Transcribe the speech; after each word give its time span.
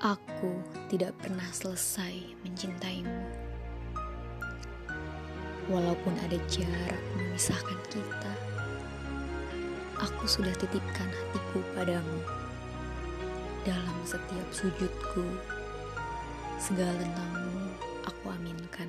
Aku 0.00 0.56
tidak 0.88 1.12
pernah 1.20 1.44
selesai 1.52 2.32
mencintaimu. 2.40 3.20
Walaupun 5.68 6.16
ada 6.24 6.40
jarak 6.48 6.96
memisahkan 7.20 7.76
kita, 7.92 8.32
aku 10.00 10.24
sudah 10.24 10.56
titipkan 10.56 11.04
hatiku 11.04 11.60
padamu. 11.76 12.16
Dalam 13.68 13.92
setiap 14.08 14.48
sujudku, 14.56 15.20
segala 16.56 16.96
tentangmu 16.96 17.68
aku 18.08 18.24
aminkan. 18.40 18.88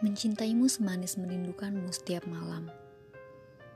Mencintaimu 0.00 0.64
semanis 0.64 1.20
merindukanmu 1.20 1.92
setiap 1.92 2.24
malam. 2.24 2.72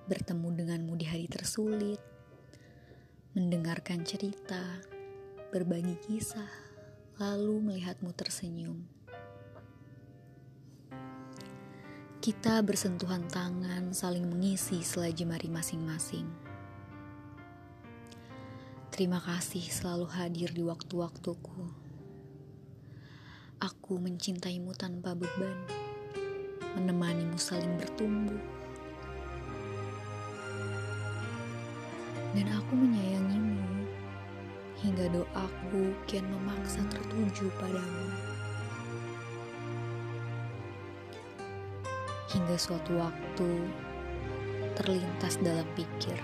Bertemu 0.09 0.57
denganmu 0.57 0.97
di 0.97 1.05
hari 1.05 1.29
tersulit, 1.29 2.01
mendengarkan 3.35 4.07
cerita, 4.07 4.63
berbagi 5.51 5.99
kisah, 6.07 6.47
lalu 7.19 7.59
melihatmu 7.59 8.15
tersenyum. 8.15 8.87
Kita 12.23 12.63
bersentuhan 12.63 13.27
tangan, 13.27 13.91
saling 13.91 14.31
mengisi 14.31 14.87
selagi 14.87 15.27
jemari 15.27 15.51
masing-masing. 15.51 16.31
Terima 18.95 19.19
kasih 19.19 19.67
selalu 19.67 20.07
hadir 20.15 20.55
di 20.55 20.63
waktu-waktuku. 20.63 21.75
Aku 23.59 23.99
mencintaimu 23.99 24.79
tanpa 24.79 25.19
beban, 25.19 25.59
menemanimu 26.79 27.35
saling 27.35 27.83
bertumbuh 27.83 28.64
dan 32.35 32.51
aku 32.51 32.75
menyayangimu 32.75 33.87
hingga 34.83 35.07
doaku 35.15 35.95
kian 36.11 36.27
memaksa 36.27 36.83
tertuju 36.91 37.47
padamu. 37.63 38.11
Hingga 42.35 42.59
suatu 42.59 42.99
waktu 42.99 43.51
terlintas 44.75 45.39
dalam 45.39 45.65
pikir, 45.79 46.19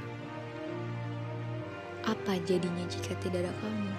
apa 2.03 2.43
jadinya 2.43 2.83
jika 2.91 3.15
tidak 3.23 3.47
ada 3.47 3.53
kamu? 3.63 3.93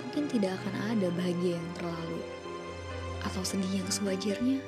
Mungkin 0.00 0.24
tidak 0.32 0.56
akan 0.64 0.74
ada 0.96 1.08
bahagia 1.12 1.60
yang 1.60 1.70
terlalu 1.76 2.24
atau 3.28 3.44
sedih 3.44 3.84
yang 3.84 3.90
sewajarnya. 3.92 4.64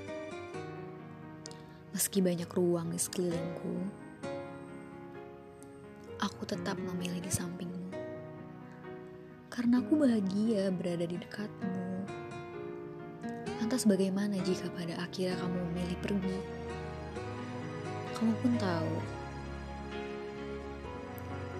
Meski 1.96 2.20
banyak 2.20 2.46
ruang 2.52 2.92
di 2.92 3.00
sekelilingku, 3.00 3.74
aku 6.20 6.44
tetap 6.44 6.76
memilih 6.76 7.16
di 7.24 7.32
sampingmu. 7.32 7.88
Karena 9.48 9.80
aku 9.80 10.04
bahagia 10.04 10.68
berada 10.68 11.08
di 11.08 11.16
dekatmu. 11.16 12.04
Lantas 13.60 13.88
bagaimana 13.88 14.36
jika 14.44 14.68
pada 14.76 15.00
akhirnya 15.00 15.40
kamu 15.40 15.58
memilih 15.72 15.98
pergi? 16.04 16.38
Kamu 18.12 18.32
pun 18.44 18.52
tahu 18.60 18.94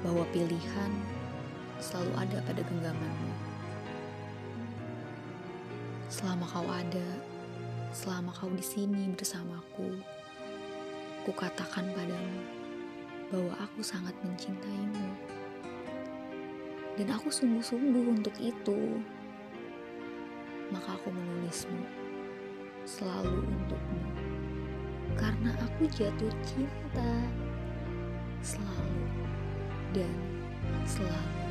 bahwa 0.05 0.25
pilihan 0.28 0.92
selalu 1.81 2.12
ada 2.20 2.38
pada 2.44 2.61
genggamanmu. 2.61 3.33
Selama 6.12 6.44
kau 6.44 6.69
ada, 6.69 7.08
selama 7.97 8.31
kau 8.36 8.53
di 8.53 8.64
sini 8.64 9.08
bersamaku, 9.16 10.05
ku 11.25 11.33
katakan 11.33 11.88
padamu 11.97 12.59
bahwa 13.30 13.54
aku 13.62 13.80
sangat 13.80 14.12
mencintaimu. 14.26 15.08
Dan 16.98 17.08
aku 17.14 17.30
sungguh-sungguh 17.30 18.04
untuk 18.10 18.34
itu. 18.42 19.00
Maka 20.74 20.98
aku 20.98 21.08
menulismu 21.14 21.82
selalu 22.84 23.46
untukmu. 23.46 24.02
Karena 25.14 25.54
aku 25.62 25.86
jatuh 25.91 26.34
cinta 26.42 27.10
selalu 28.42 29.06
dan 29.94 30.16
selalu. 30.86 31.50